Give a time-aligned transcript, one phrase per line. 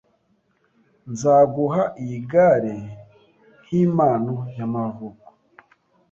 [1.11, 2.75] Nzaguha iyi gare
[3.63, 5.25] nkimpano y'amavuko